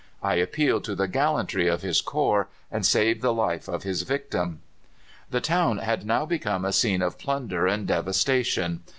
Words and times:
I 0.23 0.33
appealed 0.37 0.83
to 0.85 0.95
the 0.95 1.07
gallantry 1.07 1.67
of 1.67 1.83
his 1.83 2.01
corps, 2.01 2.47
and 2.71 2.83
saved 2.83 3.21
the 3.21 3.31
life 3.31 3.67
of 3.67 3.83
his 3.83 4.01
victim." 4.01 4.61
The 5.29 5.41
town 5.41 5.77
had 5.77 6.07
now 6.07 6.25
become 6.25 6.65
a 6.65 6.73
scene 6.73 7.03
of 7.03 7.19
plunder 7.19 7.67
and 7.67 7.85
devastation. 7.85 8.81